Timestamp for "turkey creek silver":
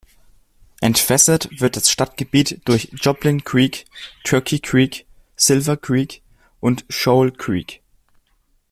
4.23-5.77